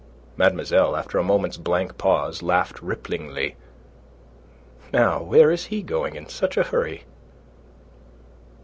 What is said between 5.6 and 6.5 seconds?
he going in